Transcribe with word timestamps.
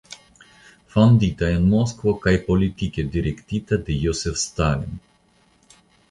Fondita 0.93 1.49
en 1.57 1.67
Moskvo 1.73 2.13
kaj 2.23 2.33
politike 2.47 3.05
direktata 3.15 3.79
de 3.91 3.97
Josef 4.05 4.39
Stalin. 4.45 4.97